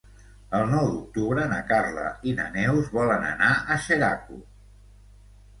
El 0.59 0.63
nou 0.69 0.87
d'octubre 0.93 1.43
na 1.51 1.59
Carla 1.73 2.07
i 2.31 2.35
na 2.39 2.47
Neus 2.57 2.89
volen 2.97 3.29
anar 3.29 3.51
a 3.77 3.81
Xeraco. 3.85 4.39